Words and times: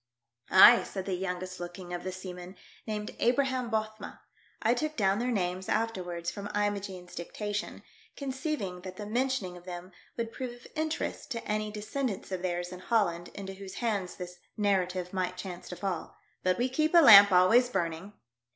Ay," 0.49 0.81
said 0.81 1.05
the 1.05 1.13
youngest 1.13 1.59
looking 1.59 1.93
of 1.93 2.03
the 2.03 2.11
seamen, 2.11 2.55
named 2.87 3.15
Abraham 3.19 3.69
Bothma— 3.69 4.17
I 4.63 4.73
took 4.73 4.95
down 4.97 5.19
their 5.19 5.29
names 5.29 5.69
afterwards 5.69 6.31
from 6.31 6.49
Imogene's 6.55 7.13
dictation, 7.13 7.83
conceiving 8.17 8.81
that 8.81 8.97
the 8.97 9.05
mentioning 9.05 9.55
of 9.57 9.65
them 9.65 9.91
would 10.17 10.31
prove 10.31 10.53
of 10.53 10.67
interest 10.75 11.29
to 11.33 11.47
any 11.47 11.71
de 11.71 11.81
scendants 11.81 12.31
of 12.31 12.41
theirs 12.41 12.71
in 12.71 12.79
Holland 12.79 13.27
into 13.35 13.53
whose 13.53 13.75
hands 13.75 14.15
this 14.15 14.39
narrative 14.57 15.13
might 15.13 15.37
chance 15.37 15.69
to 15.69 15.75
fall— 15.75 16.17
"but 16.43 16.57
we 16.57 16.67
keep 16.67 16.95
a 16.95 17.01
lamp 17.01 17.31
always 17.31 17.69
burning." 17.69 18.13